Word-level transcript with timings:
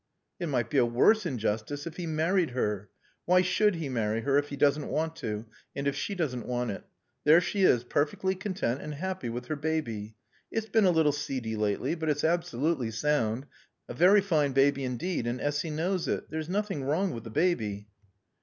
"It 0.39 0.49
might 0.49 0.71
be 0.71 0.79
a 0.79 0.83
worse 0.83 1.27
injustice 1.27 1.85
if 1.85 1.97
he 1.97 2.07
married 2.07 2.49
her. 2.57 2.89
Why 3.25 3.43
should 3.43 3.75
he 3.75 3.87
marry 3.87 4.21
her 4.21 4.35
if 4.39 4.49
he 4.49 4.55
doesn't 4.57 4.87
want 4.87 5.15
to, 5.17 5.45
and 5.75 5.85
if 5.87 5.95
she 5.95 6.15
doesn't 6.15 6.47
want 6.47 6.71
it? 6.71 6.83
There 7.23 7.39
she 7.39 7.61
is, 7.61 7.83
perfectly 7.83 8.33
content 8.33 8.81
and 8.81 8.95
happy 8.95 9.29
with 9.29 9.45
her 9.45 9.55
baby. 9.55 10.15
It's 10.49 10.67
been 10.67 10.85
a 10.85 10.89
little 10.89 11.11
seedy 11.11 11.55
lately, 11.55 11.93
but 11.93 12.09
it's 12.09 12.23
absolutely 12.23 12.89
sound. 12.89 13.45
A 13.87 13.93
very 13.93 14.21
fine 14.21 14.53
baby 14.53 14.83
indeed, 14.85 15.27
and 15.27 15.39
Essy 15.39 15.69
knows 15.69 16.07
it. 16.07 16.31
There's 16.31 16.49
nothing 16.49 16.83
wrong 16.83 17.11
with 17.11 17.23
the 17.23 17.29
baby." 17.29 17.87